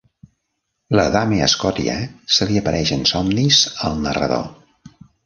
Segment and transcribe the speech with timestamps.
[0.99, 1.97] La Dame Scotia
[2.37, 3.61] se li apareix en somnis
[3.91, 4.49] al narrador.